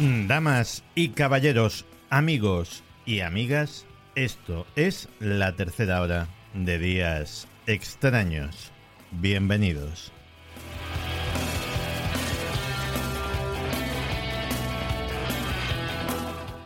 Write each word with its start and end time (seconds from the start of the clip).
Damas 0.00 0.84
y 0.94 1.08
caballeros, 1.08 1.84
amigos 2.08 2.84
y 3.04 3.18
amigas, 3.18 3.84
esto 4.14 4.64
es 4.76 5.08
la 5.18 5.56
tercera 5.56 6.00
hora 6.00 6.28
de 6.54 6.78
días 6.78 7.48
extraños. 7.66 8.70
Bienvenidos. 9.10 10.12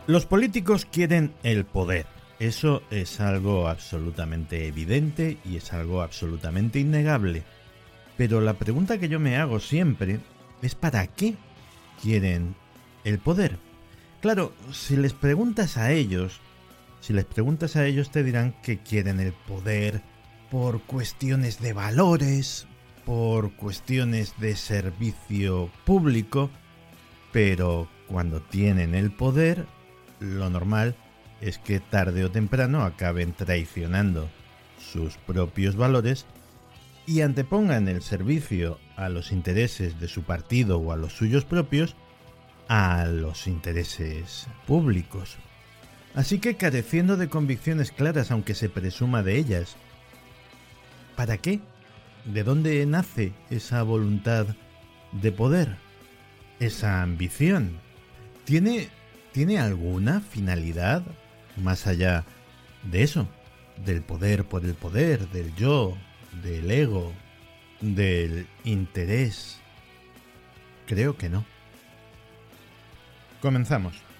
Los 0.06 0.26
políticos 0.26 0.84
quieren 0.84 1.32
el 1.42 1.64
poder. 1.64 2.04
Eso 2.38 2.82
es 2.90 3.18
algo 3.18 3.66
absolutamente 3.66 4.66
evidente 4.66 5.38
y 5.42 5.56
es 5.56 5.72
algo 5.72 6.02
absolutamente 6.02 6.80
innegable. 6.80 7.44
Pero 8.18 8.42
la 8.42 8.52
pregunta 8.52 8.98
que 8.98 9.08
yo 9.08 9.18
me 9.18 9.38
hago 9.38 9.58
siempre 9.58 10.20
es 10.60 10.74
¿para 10.74 11.06
qué 11.06 11.36
quieren 12.02 12.60
el 13.04 13.18
poder? 13.18 13.58
Claro, 14.20 14.52
si 14.72 14.96
les 14.96 15.12
preguntas 15.12 15.76
a 15.76 15.92
ellos, 15.92 16.40
si 17.00 17.12
les 17.12 17.24
preguntas 17.24 17.76
a 17.76 17.86
ellos 17.86 18.10
te 18.10 18.22
dirán 18.22 18.54
que 18.62 18.78
quieren 18.78 19.20
el 19.20 19.32
poder 19.32 20.02
por 20.50 20.82
cuestiones 20.82 21.60
de 21.60 21.72
valores, 21.72 22.66
por 23.04 23.52
cuestiones 23.54 24.34
de 24.38 24.54
servicio 24.54 25.70
público, 25.84 26.50
pero 27.32 27.88
cuando 28.06 28.40
tienen 28.40 28.94
el 28.94 29.10
poder 29.10 29.66
lo 30.20 30.50
normal 30.50 30.94
es 31.40 31.58
que 31.58 31.80
tarde 31.80 32.24
o 32.24 32.30
temprano 32.30 32.84
acaben 32.84 33.32
traicionando 33.32 34.30
sus 34.78 35.16
propios 35.16 35.74
valores 35.74 36.26
y 37.06 37.22
antepongan 37.22 37.88
el 37.88 38.02
servicio 38.02 38.78
a 38.96 39.08
los 39.08 39.32
intereses 39.32 39.98
de 39.98 40.06
su 40.06 40.22
partido 40.22 40.78
o 40.78 40.92
a 40.92 40.96
los 40.96 41.14
suyos 41.14 41.44
propios 41.44 41.96
a 42.68 43.06
los 43.06 43.46
intereses 43.46 44.46
públicos. 44.66 45.36
Así 46.14 46.38
que 46.38 46.56
careciendo 46.56 47.16
de 47.16 47.28
convicciones 47.28 47.90
claras 47.92 48.30
aunque 48.30 48.54
se 48.54 48.68
presuma 48.68 49.22
de 49.22 49.38
ellas, 49.38 49.76
¿para 51.16 51.38
qué? 51.38 51.60
¿De 52.24 52.44
dónde 52.44 52.84
nace 52.86 53.32
esa 53.50 53.82
voluntad 53.82 54.46
de 55.12 55.32
poder? 55.32 55.76
Esa 56.60 57.02
ambición. 57.02 57.80
¿Tiene 58.44 58.90
¿Tiene 59.32 59.58
alguna 59.58 60.20
finalidad 60.20 61.02
más 61.56 61.86
allá 61.86 62.24
de 62.82 63.02
eso? 63.02 63.26
Del 63.84 64.02
poder 64.02 64.44
por 64.44 64.64
el 64.66 64.74
poder, 64.74 65.26
del 65.30 65.54
yo, 65.54 65.96
del 66.42 66.70
ego, 66.70 67.12
del 67.80 68.46
interés. 68.64 69.58
Creo 70.86 71.16
que 71.16 71.30
no. 71.30 71.46
Comenzamos. 73.42 74.11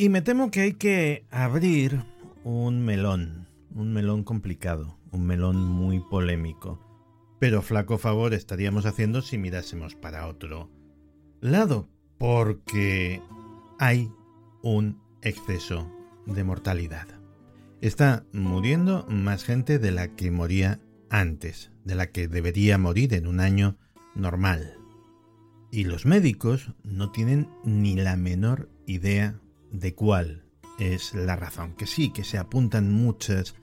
Y 0.00 0.08
me 0.08 0.22
temo 0.22 0.50
que 0.50 0.62
hay 0.62 0.72
que 0.72 1.26
abrir 1.30 2.02
un 2.42 2.82
melón, 2.82 3.48
un 3.74 3.92
melón 3.92 4.24
complicado, 4.24 4.98
un 5.10 5.26
melón 5.26 5.62
muy 5.62 6.00
polémico. 6.00 6.80
Pero 7.38 7.60
flaco 7.60 7.98
favor 7.98 8.32
estaríamos 8.32 8.86
haciendo 8.86 9.20
si 9.20 9.36
mirásemos 9.36 9.96
para 9.96 10.26
otro 10.26 10.70
lado, 11.42 11.90
porque 12.16 13.20
hay 13.78 14.10
un 14.62 15.02
exceso 15.20 15.86
de 16.24 16.44
mortalidad. 16.44 17.06
Está 17.82 18.24
muriendo 18.32 19.04
más 19.06 19.44
gente 19.44 19.78
de 19.78 19.90
la 19.90 20.16
que 20.16 20.30
moría 20.30 20.80
antes, 21.10 21.72
de 21.84 21.94
la 21.94 22.06
que 22.06 22.26
debería 22.26 22.78
morir 22.78 23.12
en 23.12 23.26
un 23.26 23.38
año 23.38 23.76
normal. 24.14 24.78
Y 25.70 25.84
los 25.84 26.06
médicos 26.06 26.72
no 26.84 27.12
tienen 27.12 27.50
ni 27.64 27.96
la 27.96 28.16
menor 28.16 28.70
idea 28.86 29.38
de 29.70 29.94
cuál 29.94 30.44
es 30.78 31.14
la 31.14 31.36
razón. 31.36 31.74
Que 31.74 31.86
sí, 31.86 32.10
que 32.10 32.24
se 32.24 32.38
apuntan 32.38 32.92
muchas 32.92 33.54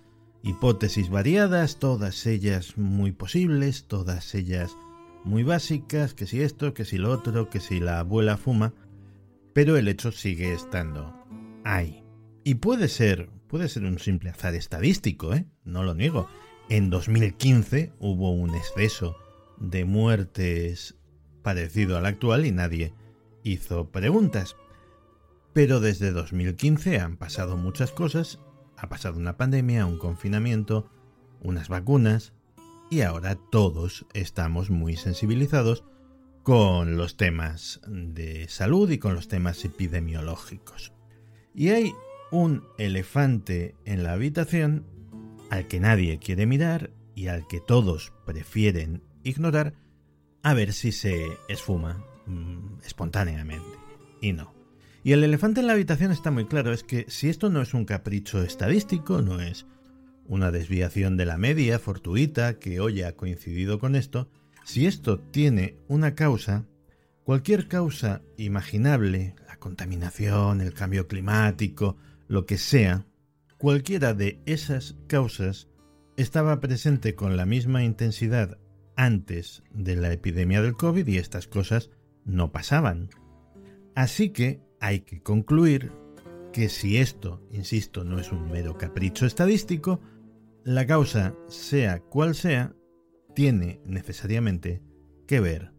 hipótesis 0.43 1.09
variadas, 1.09 1.77
todas 1.79 2.25
ellas 2.25 2.77
muy 2.77 3.11
posibles, 3.11 3.85
todas 3.87 4.33
ellas 4.35 4.75
muy 5.23 5.43
básicas, 5.43 6.13
que 6.13 6.25
si 6.25 6.41
esto, 6.41 6.73
que 6.73 6.85
si 6.85 6.97
lo 6.97 7.11
otro, 7.11 7.49
que 7.49 7.59
si 7.59 7.79
la 7.79 7.99
abuela 7.99 8.37
fuma, 8.37 8.73
pero 9.53 9.75
el 9.77 9.87
hecho 9.87 10.11
sigue 10.11 10.53
estando 10.53 11.13
ahí. 11.65 12.03
Y 12.43 12.55
puede 12.55 12.87
ser, 12.87 13.29
puede 13.47 13.67
ser 13.67 13.83
un 13.83 13.99
simple 13.99 14.29
azar 14.29 14.55
estadístico, 14.55 15.33
¿eh? 15.33 15.45
No 15.65 15.83
lo 15.83 15.93
niego. 15.93 16.29
En 16.69 16.89
2015 16.89 17.93
hubo 17.99 18.31
un 18.31 18.55
exceso 18.55 19.17
de 19.59 19.83
muertes 19.83 20.95
parecido 21.41 21.97
al 21.97 22.05
actual 22.05 22.45
y 22.45 22.51
nadie 22.51 22.93
hizo 23.43 23.89
preguntas. 23.89 24.55
Pero 25.57 25.79
desde 25.79 26.11
2015 26.11 26.99
han 26.99 27.17
pasado 27.17 27.57
muchas 27.57 27.91
cosas, 27.91 28.37
ha 28.77 28.89
pasado 28.89 29.17
una 29.17 29.37
pandemia, 29.37 29.87
un 29.87 29.97
confinamiento, 29.97 30.87
unas 31.41 31.67
vacunas, 31.67 32.33
y 32.91 33.01
ahora 33.01 33.39
todos 33.49 34.05
estamos 34.13 34.69
muy 34.69 34.97
sensibilizados 34.97 35.83
con 36.43 36.95
los 36.95 37.17
temas 37.17 37.81
de 37.87 38.47
salud 38.49 38.91
y 38.91 38.99
con 38.99 39.15
los 39.15 39.29
temas 39.29 39.65
epidemiológicos. 39.65 40.93
Y 41.55 41.69
hay 41.69 41.91
un 42.29 42.63
elefante 42.77 43.73
en 43.83 44.03
la 44.03 44.13
habitación 44.13 44.85
al 45.49 45.67
que 45.67 45.79
nadie 45.79 46.19
quiere 46.19 46.45
mirar 46.45 46.91
y 47.15 47.29
al 47.29 47.47
que 47.47 47.61
todos 47.61 48.13
prefieren 48.27 49.01
ignorar 49.23 49.73
a 50.43 50.53
ver 50.53 50.71
si 50.71 50.91
se 50.91 51.25
esfuma 51.49 52.05
mm, 52.27 52.81
espontáneamente. 52.85 53.75
Y 54.21 54.33
no. 54.33 54.56
Y 55.07 55.13
el 55.13 55.23
elefante 55.23 55.61
en 55.61 55.67
la 55.67 55.71
habitación 55.71 56.11
está 56.11 56.31
muy 56.31 56.47
claro, 56.47 56.73
es 56.73 56.83
que 56.83 57.05
si 57.07 57.29
esto 57.29 57.49
no 57.49 57.61
es 57.61 57.73
un 57.73 57.85
capricho 57.85 58.43
estadístico, 58.43 59.21
no 59.21 59.39
es 59.39 59.65
una 60.25 60.51
desviación 60.51 61.15
de 61.15 61.25
la 61.25 61.37
media 61.37 61.79
fortuita 61.79 62.59
que 62.59 62.81
hoy 62.81 63.03
ha 63.03 63.15
coincidido 63.15 63.79
con 63.79 63.95
esto, 63.95 64.29
si 64.65 64.85
esto 64.85 65.17
tiene 65.17 65.77
una 65.87 66.13
causa, 66.13 66.65
cualquier 67.23 67.69
causa 67.69 68.21
imaginable, 68.35 69.33
la 69.47 69.55
contaminación, 69.55 70.59
el 70.59 70.73
cambio 70.73 71.07
climático, 71.07 71.95
lo 72.27 72.45
que 72.45 72.57
sea, 72.57 73.05
cualquiera 73.57 74.13
de 74.13 74.41
esas 74.45 74.97
causas 75.07 75.69
estaba 76.17 76.59
presente 76.59 77.15
con 77.15 77.37
la 77.37 77.45
misma 77.45 77.81
intensidad 77.81 78.57
antes 78.97 79.63
de 79.73 79.95
la 79.95 80.11
epidemia 80.11 80.61
del 80.61 80.73
COVID 80.73 81.07
y 81.07 81.17
estas 81.17 81.47
cosas 81.47 81.91
no 82.25 82.51
pasaban. 82.51 83.09
Así 83.95 84.31
que 84.31 84.66
hay 84.79 85.01
que 85.01 85.21
concluir 85.21 85.91
que 86.53 86.69
si 86.69 86.97
esto, 86.97 87.41
insisto, 87.51 88.03
no 88.03 88.19
es 88.19 88.31
un 88.31 88.49
mero 88.49 88.77
capricho 88.77 89.25
estadístico, 89.25 89.99
la 90.63 90.85
causa, 90.85 91.35
sea 91.47 91.99
cual 91.99 92.35
sea, 92.35 92.73
tiene 93.35 93.79
necesariamente 93.85 94.81
que 95.27 95.39
ver 95.39 95.71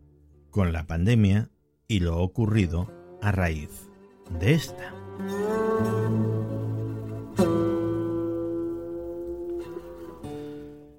con 0.51 0.73
la 0.73 0.87
pandemia 0.87 1.51
y 1.89 2.01
lo 2.01 2.19
ocurrido 2.19 2.93
a 3.21 3.33
raíz 3.33 3.89
de 4.39 4.55
esta. 4.55 4.95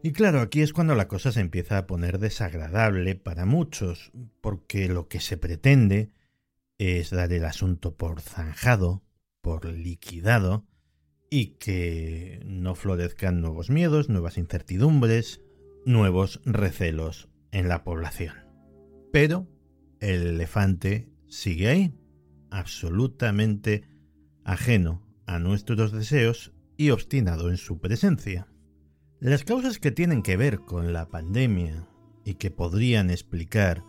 Y 0.02 0.12
claro, 0.14 0.40
aquí 0.40 0.62
es 0.62 0.72
cuando 0.72 0.96
la 0.96 1.08
cosa 1.08 1.32
se 1.32 1.42
empieza 1.42 1.78
a 1.78 1.88
poner 1.88 2.20
desagradable 2.20 3.16
para 3.16 3.46
muchos, 3.46 4.12
porque 4.42 4.88
lo 4.88 5.08
que 5.08 5.20
se 5.20 5.38
pretende 5.38 6.12
es 6.80 7.12
dar 7.12 7.32
el 7.32 7.46
asunto 7.46 7.96
por 7.96 8.22
zanjado, 8.22 9.04
por 9.42 9.66
liquidado, 9.66 10.66
y 11.30 11.58
que 11.60 12.42
no 12.46 12.74
florezcan 12.74 13.42
nuevos 13.42 13.70
miedos, 13.70 14.10
nuevas 14.10 14.38
incertidumbres, 14.38 15.42
nuevos 15.86 16.42
recelos 16.46 17.30
en 17.52 17.68
la 17.68 17.84
población. 17.84 18.34
Pero 19.12 19.48
el 20.00 20.26
elefante 20.26 21.10
sigue 21.28 21.68
ahí, 21.68 21.94
absolutamente 22.50 23.88
ajeno 24.44 25.06
a 25.28 25.38
nuestros 25.38 25.92
deseos 25.92 26.54
y 26.78 26.90
obstinado 26.90 27.50
en 27.50 27.58
su 27.58 27.80
presencia. 27.80 28.48
Las 29.20 29.44
causas 29.44 29.80
que 29.80 29.92
tienen 29.92 30.24
que 30.24 30.38
ver 30.38 30.62
con 30.62 30.94
la 30.94 31.10
pandemia 31.10 31.88
y 32.24 32.36
que 32.36 32.52
podrían 32.52 33.10
explicar 33.10 33.84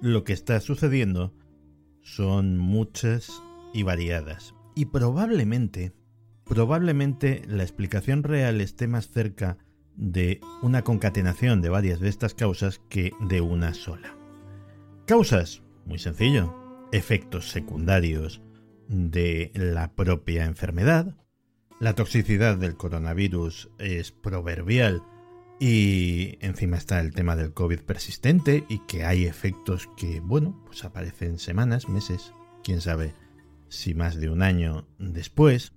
lo 0.00 0.24
que 0.24 0.32
está 0.32 0.58
sucediendo 0.60 1.34
son 2.04 2.58
muchas 2.58 3.42
y 3.72 3.82
variadas. 3.82 4.54
Y 4.76 4.86
probablemente, 4.86 5.92
probablemente 6.44 7.42
la 7.48 7.64
explicación 7.64 8.22
real 8.22 8.60
esté 8.60 8.86
más 8.86 9.08
cerca 9.08 9.58
de 9.96 10.40
una 10.62 10.82
concatenación 10.82 11.62
de 11.62 11.70
varias 11.70 12.00
de 12.00 12.08
estas 12.08 12.34
causas 12.34 12.80
que 12.88 13.12
de 13.20 13.40
una 13.40 13.74
sola. 13.74 14.16
Causas, 15.06 15.62
muy 15.86 15.98
sencillo, 15.98 16.54
efectos 16.92 17.50
secundarios 17.50 18.42
de 18.88 19.50
la 19.54 19.92
propia 19.94 20.44
enfermedad, 20.44 21.16
la 21.80 21.94
toxicidad 21.94 22.56
del 22.56 22.76
coronavirus 22.76 23.70
es 23.78 24.12
proverbial 24.12 25.02
y 25.60 26.36
encima 26.40 26.76
está 26.76 27.00
el 27.00 27.12
tema 27.12 27.36
del 27.36 27.52
COVID 27.52 27.80
persistente 27.80 28.64
y 28.68 28.80
que 28.86 29.04
hay 29.04 29.24
efectos 29.24 29.88
que, 29.96 30.20
bueno, 30.20 30.62
pues 30.66 30.84
aparecen 30.84 31.38
semanas, 31.38 31.88
meses, 31.88 32.32
quién 32.62 32.80
sabe 32.80 33.14
si 33.68 33.94
más 33.94 34.16
de 34.16 34.30
un 34.30 34.42
año 34.42 34.86
después. 34.98 35.72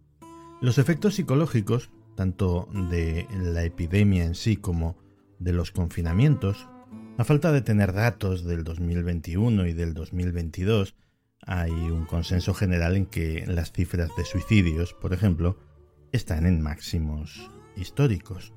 Los 0.61 0.77
efectos 0.77 1.15
psicológicos, 1.15 1.89
tanto 2.15 2.67
de 2.89 3.27
la 3.31 3.63
epidemia 3.63 4.25
en 4.25 4.35
sí 4.35 4.57
como 4.57 4.97
de 5.39 5.53
los 5.53 5.71
confinamientos, 5.71 6.67
a 7.17 7.23
falta 7.23 7.51
de 7.51 7.61
tener 7.61 7.93
datos 7.93 8.43
del 8.43 8.63
2021 8.63 9.67
y 9.67 9.73
del 9.73 9.93
2022, 9.93 10.95
hay 11.41 11.71
un 11.71 12.05
consenso 12.05 12.53
general 12.53 12.95
en 12.95 13.05
que 13.05 13.45
las 13.47 13.71
cifras 13.71 14.09
de 14.17 14.25
suicidios, 14.25 14.93
por 14.93 15.13
ejemplo, 15.13 15.57
están 16.11 16.45
en 16.45 16.61
máximos 16.61 17.49
históricos. 17.75 18.53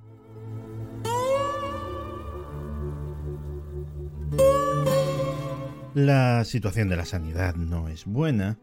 La 6.01 6.47
situación 6.47 6.89
de 6.89 6.97
la 6.97 7.05
sanidad 7.05 7.57
no 7.57 7.89
es 7.91 8.07
buena 8.07 8.59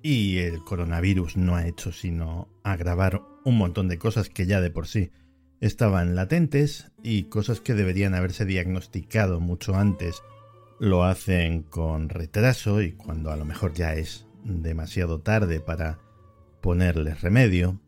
y 0.00 0.38
el 0.38 0.64
coronavirus 0.64 1.36
no 1.36 1.54
ha 1.54 1.66
hecho 1.66 1.92
sino 1.92 2.48
agravar 2.62 3.20
un 3.44 3.58
montón 3.58 3.88
de 3.88 3.98
cosas 3.98 4.30
que 4.30 4.46
ya 4.46 4.62
de 4.62 4.70
por 4.70 4.86
sí 4.86 5.10
estaban 5.60 6.14
latentes 6.14 6.90
y 7.02 7.24
cosas 7.24 7.60
que 7.60 7.74
deberían 7.74 8.14
haberse 8.14 8.46
diagnosticado 8.46 9.38
mucho 9.38 9.74
antes 9.74 10.22
lo 10.80 11.04
hacen 11.04 11.62
con 11.62 12.08
retraso 12.08 12.80
y 12.80 12.92
cuando 12.92 13.32
a 13.32 13.36
lo 13.36 13.44
mejor 13.44 13.74
ya 13.74 13.92
es 13.92 14.26
demasiado 14.42 15.20
tarde 15.20 15.60
para 15.60 15.98
ponerles 16.62 17.20
remedio. 17.20 17.82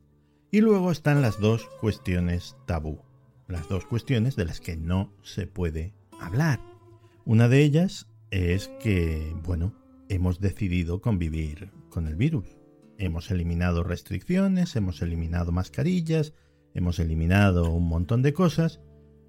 Y 0.51 0.61
luego 0.61 0.93
están 0.93 1.23
las 1.23 1.41
dos 1.41 1.67
cuestiones 1.81 2.55
tabú, 2.67 3.01
las 3.49 3.67
dos 3.67 3.87
cuestiones 3.87 4.37
de 4.37 4.45
las 4.45 4.61
que 4.61 4.77
no 4.77 5.11
se 5.23 5.47
puede 5.47 5.95
hablar. 6.21 6.61
Una 7.25 7.49
de 7.49 7.63
ellas 7.63 8.10
es 8.31 8.69
que, 8.81 9.35
bueno, 9.45 9.75
hemos 10.09 10.41
decidido 10.41 11.01
convivir 11.01 11.71
con 11.89 12.07
el 12.07 12.17
virus. 12.17 12.47
Hemos 12.99 13.31
eliminado 13.31 13.83
restricciones, 13.83 14.77
hemos 14.77 15.03
eliminado 15.03 15.53
mascarillas, 15.53 16.35
hemos 16.75 16.99
eliminado 16.99 17.71
un 17.71 17.89
montón 17.89 18.23
de 18.23 18.33
cosas 18.33 18.81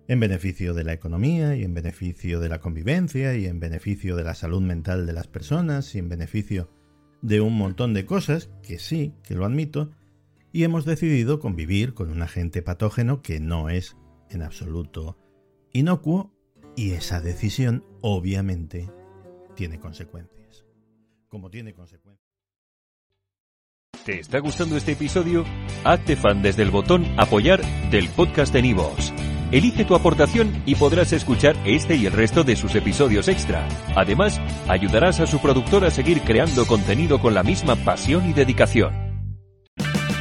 en 0.07 0.19
beneficio 0.19 0.74
de 0.74 0.83
la 0.83 0.94
economía 0.94 1.56
y 1.56 1.63
en 1.63 1.74
beneficio 1.74 2.39
de 2.39 2.50
la 2.50 2.59
convivencia 2.59 3.36
y 3.36 3.45
en 3.45 3.59
beneficio 3.59 4.15
de 4.15 4.24
la 4.24 4.36
salud 4.36 4.62
mental 4.62 5.06
de 5.06 5.13
las 5.13 5.27
personas 5.27 5.95
y 5.95 6.00
en 6.00 6.09
beneficio 6.09 6.69
de 7.21 7.39
un 7.39 7.57
montón 7.57 7.94
de 7.94 8.06
cosas 8.06 8.50
que 8.62 8.80
sí, 8.80 9.13
que 9.24 9.36
lo 9.36 9.45
admito, 9.45 9.92
y 10.51 10.63
hemos 10.63 10.86
decidido 10.86 11.39
convivir 11.39 11.94
con 11.94 12.09
un 12.09 12.21
agente 12.21 12.62
patógeno 12.62 13.21
que 13.21 13.39
no 13.39 13.69
es 13.69 13.95
en 14.30 14.42
absoluto 14.42 15.18
inocuo 15.71 16.33
y 16.76 16.92
esa 16.92 17.22
decisión 17.22 17.84
obviamente 18.02 18.90
tiene 19.56 19.80
consecuencias. 19.80 20.66
Como 21.28 21.50
tiene 21.50 21.74
consecuencias. 21.74 22.32
¿Te 24.06 24.20
está 24.20 24.40
gustando 24.40 24.78
este 24.78 24.94
episodio? 24.94 25.46
Hazte 25.84 26.16
fan 26.16 26.42
desde 26.42 26.64
el 26.64 26.72
botón 26.72 27.06
apoyar 27.18 27.62
del 27.92 28.10
podcast 28.10 28.52
de 28.52 28.64
Nivos. 28.64 29.14
Elige 29.52 29.86
tu 29.86 29.96
aportación 29.96 30.64
y 30.66 30.76
podrás 30.76 31.14
escuchar 31.14 31.56
este 31.66 31.96
y 31.96 32.06
el 32.08 32.14
resto 32.14 32.44
de 32.44 32.56
sus 32.56 32.74
episodios 32.74 33.28
extra. 33.28 33.68
Además, 33.96 34.40
ayudarás 34.68 35.20
a 35.20 35.28
su 35.28 35.40
productor 35.40 35.86
a 35.86 35.92
seguir 35.92 36.22
creando 36.22 36.66
contenido 36.66 37.20
con 37.20 37.34
la 37.34 37.44
misma 37.44 37.76
pasión 37.76 38.30
y 38.30 38.34
dedicación. 38.34 39.00